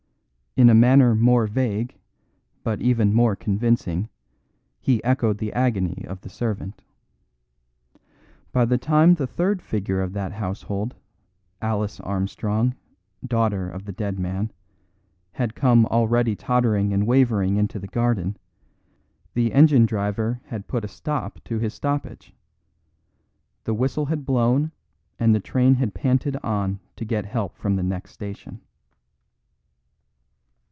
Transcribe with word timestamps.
In 0.57 0.69
a 0.69 0.73
manner 0.73 1.15
more 1.15 1.47
vague, 1.47 1.97
but 2.61 2.81
even 2.81 3.13
more 3.13 3.37
convincing, 3.37 4.09
he 4.81 5.01
echoed 5.01 5.37
the 5.37 5.53
agony 5.53 6.03
of 6.05 6.19
the 6.19 6.29
servant. 6.29 6.83
By 8.51 8.65
the 8.65 8.77
time 8.77 9.13
the 9.13 9.25
third 9.27 9.61
figure 9.61 10.01
of 10.01 10.11
that 10.11 10.33
household, 10.33 10.93
Alice 11.61 12.01
Armstrong, 12.01 12.75
daughter 13.25 13.69
of 13.69 13.85
the 13.85 13.93
dead 13.93 14.19
man, 14.19 14.51
had 15.31 15.55
come 15.55 15.85
already 15.85 16.35
tottering 16.35 16.91
and 16.91 17.07
waving 17.07 17.55
into 17.55 17.79
the 17.79 17.87
garden, 17.87 18.35
the 19.33 19.53
engine 19.53 19.85
driver 19.85 20.41
had 20.47 20.67
put 20.67 20.83
a 20.83 20.87
stop 20.89 21.41
to 21.45 21.59
his 21.59 21.73
stoppage. 21.73 22.35
The 23.63 23.73
whistle 23.73 24.07
had 24.07 24.25
blown 24.25 24.73
and 25.17 25.33
the 25.33 25.39
train 25.39 25.75
had 25.75 25.93
panted 25.93 26.35
on 26.43 26.81
to 26.97 27.05
get 27.05 27.25
help 27.25 27.55
from 27.55 27.77
the 27.77 27.83
next 27.83 28.11
station. 28.11 28.59